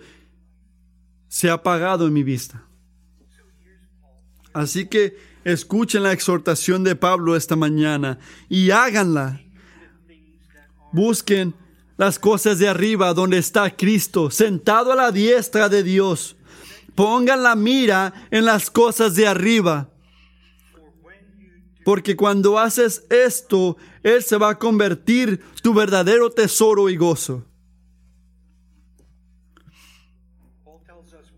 [1.28, 2.66] se ha apagado en mi vista.
[4.54, 9.42] Así que escuchen la exhortación de Pablo esta mañana y háganla.
[10.92, 11.54] Busquen
[11.98, 16.36] las cosas de arriba donde está Cristo, sentado a la diestra de Dios.
[16.96, 19.90] Pongan la mira en las cosas de arriba.
[21.84, 27.46] Porque cuando haces esto, Él se va a convertir tu verdadero tesoro y gozo.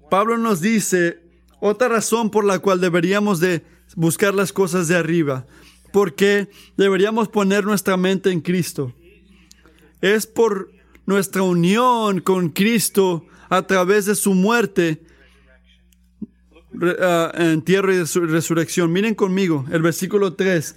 [0.09, 1.21] Pablo nos dice
[1.61, 3.63] otra razón por la cual deberíamos de
[3.95, 5.45] buscar las cosas de arriba.
[5.93, 8.93] Porque deberíamos poner nuestra mente en Cristo.
[10.01, 10.71] Es por
[11.05, 15.03] nuestra unión con Cristo a través de su muerte
[16.73, 18.91] uh, entierro y resurrección.
[18.91, 20.75] Miren conmigo el versículo 3.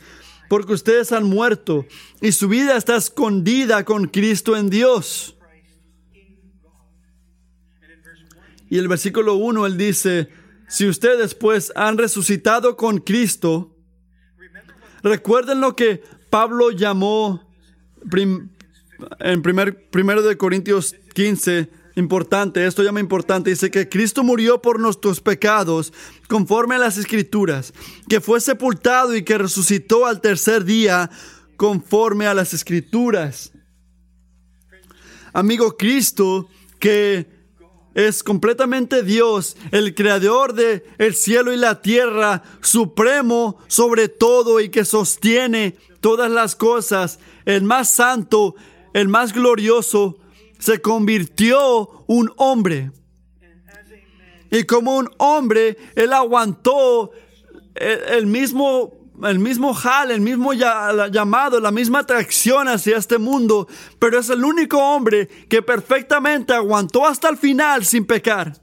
[0.49, 1.87] Porque ustedes han muerto
[2.21, 5.37] y su vida está escondida con Cristo en Dios.
[8.69, 10.29] Y el versículo 1 él dice,
[10.69, 13.77] si ustedes pues han resucitado con Cristo,
[15.03, 17.49] recuerden lo que Pablo llamó
[19.21, 24.81] en primer, primero de Corintios 15, importante, esto llama importante, dice que Cristo murió por
[24.81, 25.93] nuestros pecados
[26.29, 27.73] conforme a las escrituras,
[28.09, 31.11] que fue sepultado y que resucitó al tercer día
[31.57, 33.53] conforme a las escrituras.
[35.33, 37.27] Amigo Cristo, que
[37.95, 44.69] es completamente Dios, el creador de el cielo y la tierra, supremo sobre todo y
[44.69, 48.57] que sostiene todas las cosas, el más santo,
[48.95, 50.19] el más glorioso,
[50.59, 52.91] se convirtió un hombre.
[54.51, 57.11] Y como un hombre, él aguantó
[57.75, 64.19] el, mismo el mismo jal, el mismo llamado, la misma atracción hacia este mundo, pero
[64.19, 68.61] es el único hombre que perfectamente aguantó hasta el final sin pecar.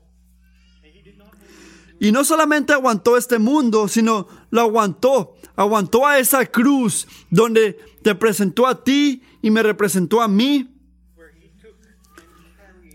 [2.00, 8.16] Y no solamente aguantó este mundo, sino lo aguantó, aguantó a esa cruz donde te
[8.16, 10.71] presentó a ti y me representó a mí,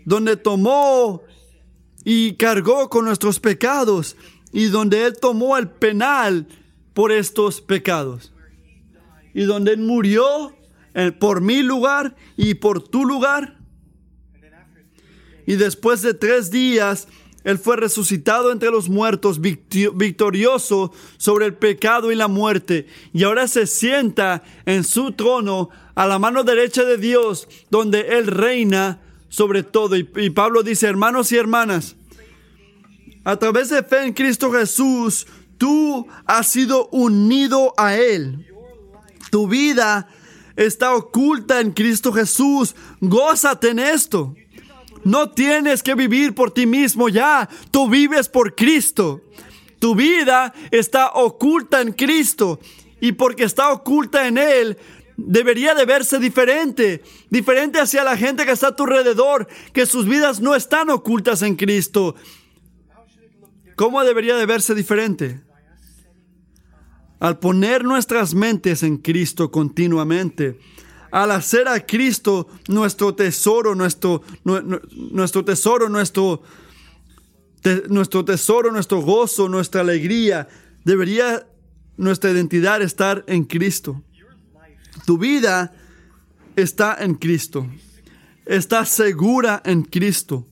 [0.07, 1.21] donde tomó
[2.05, 4.15] y cargó con nuestros pecados
[4.53, 6.47] y donde Él tomó el penal
[6.93, 8.31] por estos pecados.
[9.33, 10.55] Y donde Él murió
[10.93, 13.57] eh, por mi lugar y por tu lugar.
[15.45, 17.09] Y después de tres días,
[17.43, 22.87] Él fue resucitado entre los muertos, victorioso sobre el pecado y la muerte.
[23.11, 28.27] Y ahora se sienta en su trono a la mano derecha de Dios, donde Él
[28.27, 29.95] reina sobre todo.
[29.95, 31.95] Y, Pablo dice, hermanos y hermanas,
[33.23, 38.45] a través de fe en Cristo Jesús, tú has sido unido a Él.
[39.31, 40.07] Tu vida
[40.55, 42.75] está oculta en Cristo Jesús.
[43.01, 44.35] Gózate en esto.
[45.03, 47.47] No tienes que vivir por ti mismo ya.
[47.71, 49.21] Tú vives por Cristo.
[49.79, 52.59] Tu vida está oculta en Cristo.
[52.99, 54.77] Y porque está oculta en Él,
[55.17, 60.07] debería de verse diferente, diferente hacia la gente que está a tu alrededor, que sus
[60.07, 62.15] vidas no están ocultas en Cristo.
[63.75, 65.41] ¿Cómo debería de verse diferente?
[67.19, 70.59] Al poner nuestras mentes en Cristo continuamente,
[71.11, 76.43] al hacer a Cristo nuestro tesoro, nuestro, nuestro tesoro, nuestro,
[77.89, 80.47] nuestro tesoro, nuestro gozo, nuestra alegría,
[80.85, 81.47] debería
[81.97, 84.03] nuestra identidad estar en Cristo.
[85.07, 85.73] Tu vida
[86.57, 87.65] está en Cristo.
[88.45, 90.45] Está segura en Cristo.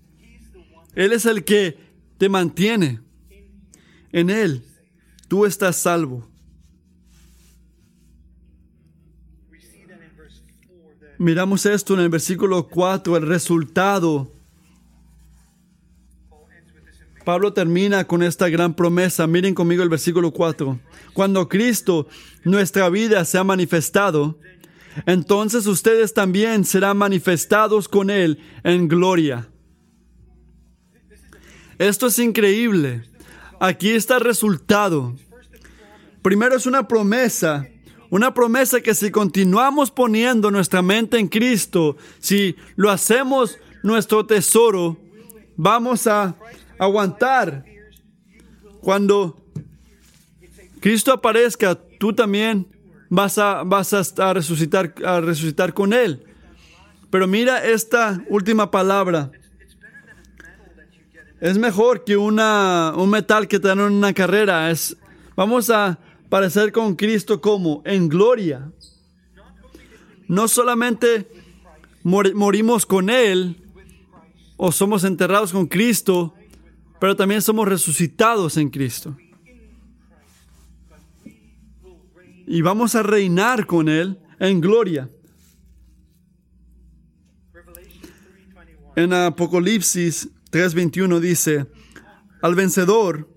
[0.94, 1.78] Él es el que
[2.18, 3.02] te mantiene.
[4.13, 4.63] En Él
[5.28, 6.26] tú estás salvo.
[11.18, 14.32] Miramos esto en el versículo 4, el resultado.
[17.26, 19.26] Pablo termina con esta gran promesa.
[19.26, 20.79] Miren conmigo el versículo 4.
[21.12, 22.08] Cuando Cristo,
[22.44, 24.38] nuestra vida, se ha manifestado,
[25.06, 29.50] entonces ustedes también serán manifestados con Él en gloria.
[31.77, 33.04] Esto es increíble.
[33.60, 35.15] Aquí está el resultado.
[36.21, 37.67] Primero es una promesa,
[38.10, 44.98] una promesa que si continuamos poniendo nuestra mente en Cristo, si lo hacemos nuestro tesoro,
[45.56, 46.35] vamos a
[46.79, 47.65] aguantar.
[48.81, 49.41] Cuando
[50.79, 52.67] Cristo aparezca, tú también
[53.10, 56.23] vas a, vas a, resucitar, a resucitar con Él.
[57.10, 59.31] Pero mira esta última palabra.
[61.39, 64.71] Es mejor que una, un metal que te dan una carrera.
[64.71, 64.97] Es,
[65.35, 65.99] vamos a
[66.29, 68.71] parecer con Cristo como en gloria.
[70.27, 71.27] No solamente
[72.03, 73.62] morimos con Él
[74.58, 76.33] o somos enterrados con Cristo,
[76.99, 79.15] pero también somos resucitados en Cristo.
[82.48, 85.10] Y vamos a reinar con Él en gloria.
[88.96, 91.67] En Apocalipsis 3:21 dice,
[92.41, 93.29] al vencedor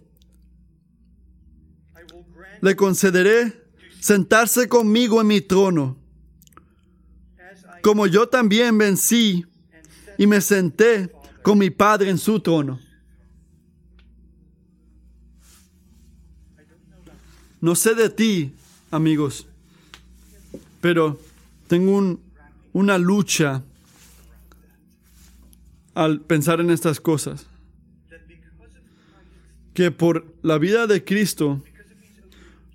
[2.61, 3.65] le concederé
[4.01, 5.99] sentarse conmigo en mi trono,
[7.83, 9.45] como yo también vencí
[10.17, 12.79] y me senté con mi Padre en su trono.
[17.61, 18.55] No sé de ti,
[18.91, 19.47] amigos,
[20.81, 21.21] pero
[21.67, 22.19] tengo
[22.73, 23.63] una lucha
[25.95, 27.47] al pensar en estas cosas.
[29.75, 31.63] Que por la vida de Cristo,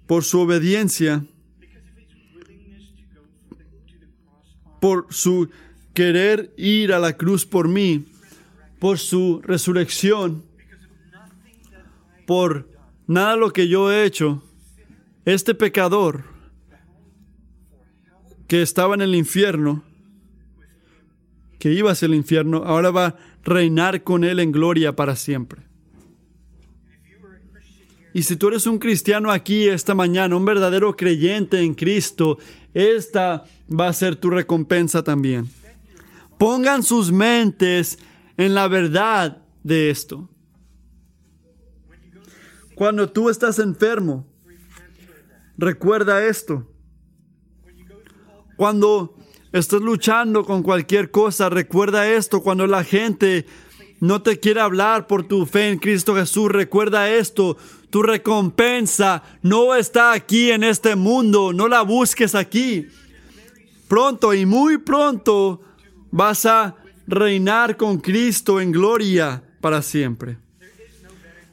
[0.08, 1.26] por su obediencia,
[4.80, 5.50] por su
[5.94, 8.06] querer ir a la cruz por mí,
[8.80, 10.44] por su resurrección,
[12.26, 12.68] por
[13.08, 14.44] nada lo que yo he hecho,
[15.26, 16.24] este pecador
[18.48, 19.84] que estaba en el infierno,
[21.60, 25.64] que iba hacia el infierno, ahora va a reinar con él en gloria para siempre.
[28.14, 32.38] Y si tú eres un cristiano aquí esta mañana, un verdadero creyente en Cristo,
[32.74, 35.50] esta va a ser tu recompensa también.
[36.38, 37.98] Pongan sus mentes
[38.38, 40.30] en la verdad de esto.
[42.76, 44.28] Cuando tú estás enfermo,
[45.58, 46.68] recuerda esto.
[48.56, 49.16] Cuando
[49.52, 52.42] estás luchando con cualquier cosa, recuerda esto.
[52.42, 53.46] Cuando la gente
[54.00, 57.58] no te quiere hablar por tu fe en Cristo Jesús, recuerda esto.
[57.90, 62.88] Tu recompensa no está aquí en este mundo, no la busques aquí.
[63.88, 65.62] Pronto y muy pronto
[66.12, 66.76] vas a
[67.08, 70.38] reinar con Cristo en gloria para siempre.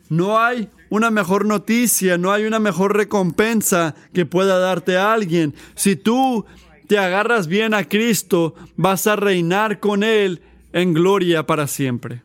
[0.08, 5.54] No hay una mejor noticia, no hay una mejor recompensa que pueda darte alguien.
[5.74, 6.44] Si tú
[6.88, 12.24] te agarras bien a Cristo, vas a reinar con Él en gloria para siempre.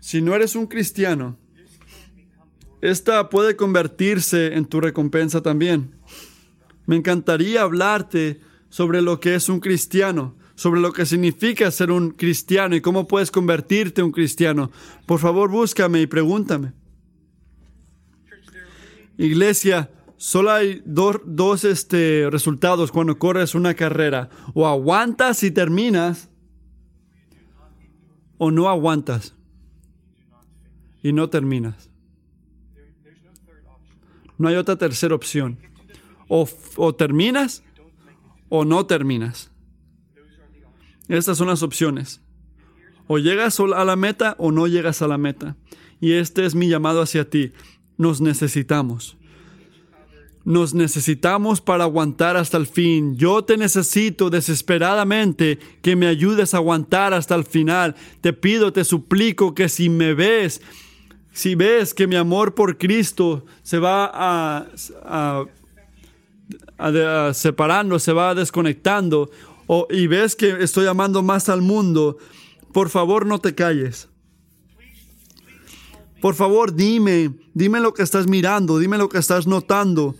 [0.00, 1.38] Si no eres un cristiano,
[2.80, 5.94] esta puede convertirse en tu recompensa también.
[6.86, 12.10] Me encantaría hablarte sobre lo que es un cristiano, sobre lo que significa ser un
[12.10, 14.72] cristiano y cómo puedes convertirte en un cristiano.
[15.06, 16.72] Por favor, búscame y pregúntame.
[19.16, 24.30] Iglesia, solo hay dos, este, resultados cuando corres una carrera.
[24.52, 26.28] O aguantas y terminas,
[28.36, 29.36] o no aguantas
[31.04, 31.88] y no terminas.
[34.38, 35.56] No hay otra tercera opción.
[36.26, 37.62] O, o terminas
[38.48, 39.52] o no terminas.
[41.08, 42.20] Estas son las opciones.
[43.06, 45.56] O llegas a la meta o no llegas a la meta.
[46.00, 47.52] Y este es mi llamado hacia ti.
[47.96, 49.16] Nos necesitamos.
[50.44, 53.16] Nos necesitamos para aguantar hasta el fin.
[53.16, 57.96] Yo te necesito desesperadamente que me ayudes a aguantar hasta el final.
[58.20, 60.62] Te pido, te suplico que si me ves,
[61.32, 64.66] si ves que mi amor por Cristo se va a,
[65.04, 65.44] a
[67.34, 69.30] separando, se va desconectando,
[69.90, 72.18] y ves que estoy amando más al mundo,
[72.72, 74.08] por favor no te calles.
[76.20, 80.16] Por favor dime, dime lo que estás mirando, dime lo que estás notando.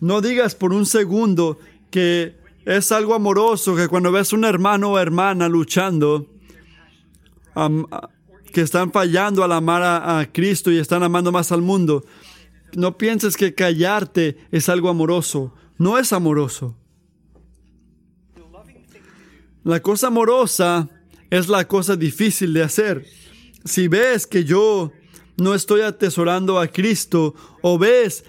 [0.00, 1.58] No digas por un segundo
[1.90, 6.26] que es algo amoroso, que cuando ves un hermano o hermana luchando,
[8.52, 12.04] que están fallando al amar a Cristo y están amando más al mundo,
[12.74, 16.76] no pienses que callarte es algo amoroso no es amoroso.
[19.62, 20.88] La cosa amorosa
[21.28, 23.04] es la cosa difícil de hacer.
[23.64, 24.92] Si ves que yo
[25.36, 28.24] no estoy atesorando a Cristo o ves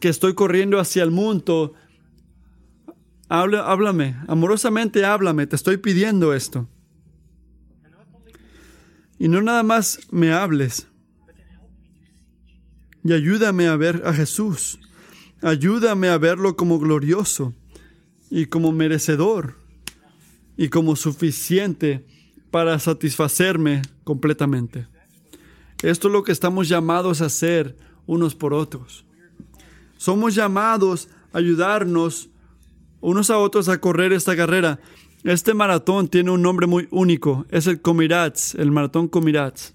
[0.00, 1.74] que estoy corriendo hacia el mundo,
[3.28, 6.68] háblame, amorosamente háblame, te estoy pidiendo esto.
[9.18, 10.88] Y no nada más me hables.
[13.04, 14.80] Y ayúdame a ver a Jesús.
[15.40, 17.54] Ayúdame a verlo como glorioso
[18.28, 19.63] y como merecedor
[20.56, 22.04] y como suficiente
[22.50, 24.86] para satisfacerme completamente.
[25.82, 27.76] Esto es lo que estamos llamados a hacer
[28.06, 29.04] unos por otros.
[29.96, 32.28] Somos llamados a ayudarnos
[33.00, 34.80] unos a otros a correr esta carrera.
[35.24, 39.74] Este maratón tiene un nombre muy único, es el Comirats, el maratón Comirats.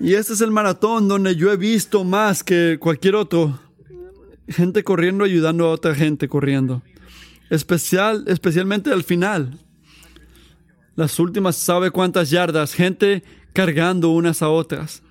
[0.00, 3.58] Y este es el maratón donde yo he visto más que cualquier otro
[4.48, 6.82] gente corriendo ayudando a otra gente corriendo.
[7.50, 9.58] Especial, especialmente al final.
[10.96, 12.74] Las últimas, ¿sabe cuántas yardas?
[12.74, 13.22] Gente
[13.52, 15.02] cargando unas a otras.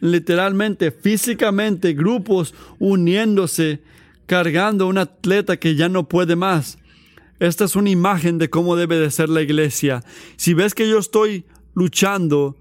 [0.00, 3.82] Literalmente, físicamente, grupos uniéndose,
[4.26, 6.78] cargando a un atleta que ya no puede más.
[7.38, 10.02] Esta es una imagen de cómo debe de ser la iglesia.
[10.36, 11.44] Si ves que yo estoy
[11.74, 12.56] luchando,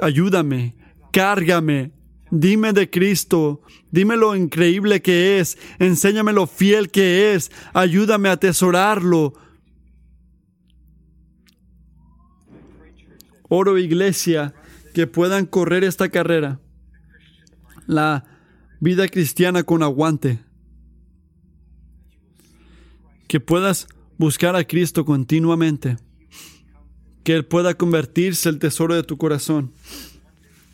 [0.00, 0.74] ayúdame,
[1.12, 1.92] cárgame,
[2.34, 8.32] dime de Cristo, dime lo increíble que es, enséñame lo fiel que es, ayúdame a
[8.32, 9.34] atesorarlo.
[13.48, 14.52] Oro iglesia
[14.94, 16.60] que puedan correr esta carrera,
[17.86, 18.24] la
[18.80, 20.40] vida cristiana con aguante.
[23.28, 23.86] Que puedas
[24.18, 25.96] buscar a Cristo continuamente,
[27.22, 29.72] que Él pueda convertirse el tesoro de tu corazón.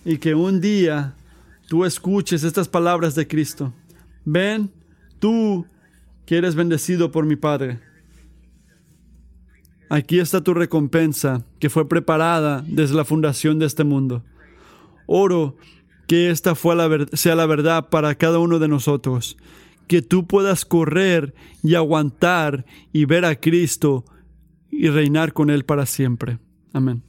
[0.04, 1.14] Y que un día
[1.70, 3.72] tú escuches estas palabras de Cristo.
[4.24, 4.72] Ven,
[5.20, 5.64] tú
[6.26, 7.78] que eres bendecido por mi Padre.
[9.88, 14.24] Aquí está tu recompensa que fue preparada desde la fundación de este mundo.
[15.06, 15.54] Oro
[16.08, 16.56] que esta
[17.12, 19.36] sea la verdad para cada uno de nosotros
[19.86, 24.04] que tú puedas correr y aguantar y ver a Cristo
[24.72, 26.40] y reinar con Él para siempre.
[26.72, 27.04] Amén.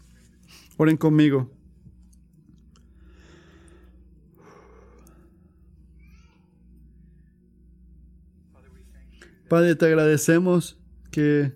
[0.77, 1.49] Oren conmigo.
[9.51, 10.77] Padre, te agradecemos
[11.11, 11.51] que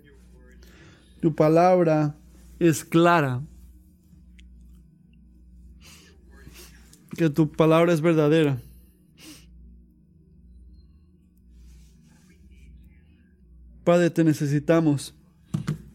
[1.22, 2.14] tu palabra
[2.58, 3.40] es clara,
[7.16, 8.60] que tu palabra es verdadera.
[13.82, 15.14] Padre, te necesitamos.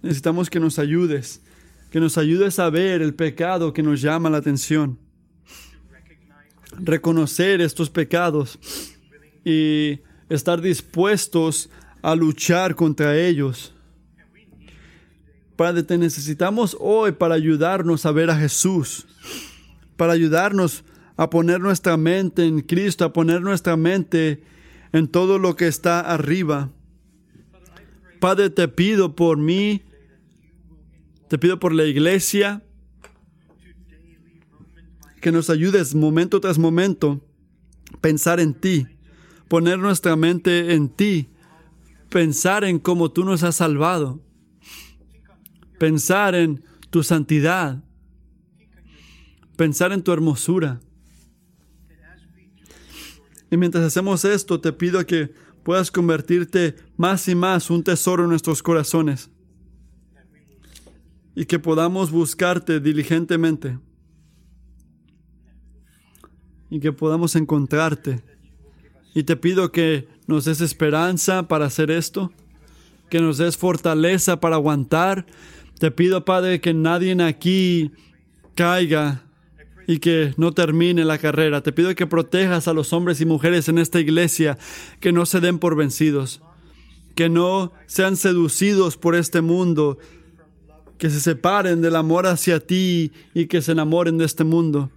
[0.01, 1.43] Necesitamos que nos ayudes,
[1.91, 4.97] que nos ayudes a ver el pecado que nos llama la atención.
[6.79, 8.57] Reconocer estos pecados
[9.45, 9.99] y
[10.29, 11.69] estar dispuestos
[12.01, 13.73] a luchar contra ellos.
[15.55, 19.07] Padre, te necesitamos hoy para ayudarnos a ver a Jesús,
[19.95, 20.83] para ayudarnos
[21.17, 24.43] a poner nuestra mente en Cristo, a poner nuestra mente
[24.91, 26.71] en todo lo que está arriba
[28.21, 29.81] Padre, te pido por mí,
[31.27, 32.63] te pido por la iglesia,
[35.19, 37.19] que nos ayudes momento tras momento,
[37.99, 38.85] pensar en ti,
[39.47, 41.30] poner nuestra mente en ti,
[42.11, 44.21] pensar en cómo tú nos has salvado,
[45.79, 47.81] pensar en tu santidad,
[49.55, 50.81] pensar en tu hermosura.
[53.49, 55.33] Y mientras hacemos esto, te pido que
[55.63, 59.29] puedas convertirte más y más un tesoro en nuestros corazones
[61.33, 63.79] y que podamos buscarte diligentemente
[66.69, 68.21] y que podamos encontrarte.
[69.13, 72.31] Y te pido que nos des esperanza para hacer esto,
[73.09, 75.25] que nos des fortaleza para aguantar.
[75.79, 77.91] Te pido, Padre, que nadie aquí
[78.55, 79.23] caiga
[79.87, 81.61] y que no termine la carrera.
[81.61, 84.57] Te pido que protejas a los hombres y mujeres en esta iglesia,
[84.99, 86.41] que no se den por vencidos,
[87.15, 89.97] que no sean seducidos por este mundo,
[90.97, 94.91] que se separen del amor hacia ti y que se enamoren de este mundo.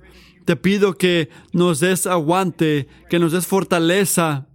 [0.45, 4.47] Te pido que nos des aguante, que nos des fortaleza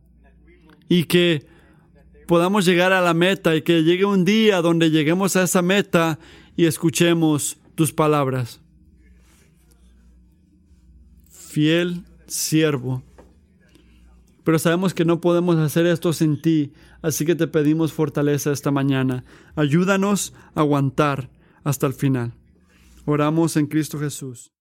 [0.89, 1.45] y que
[2.27, 6.19] podamos llegar a la meta y que llegue un día donde lleguemos a esa meta
[6.57, 8.59] y escuchemos tus palabras
[11.49, 13.03] fiel siervo.
[14.43, 16.71] Pero sabemos que no podemos hacer esto sin ti,
[17.01, 19.25] así que te pedimos fortaleza esta mañana.
[19.55, 21.29] Ayúdanos a aguantar
[21.63, 22.33] hasta el final.
[23.05, 24.51] Oramos en Cristo Jesús.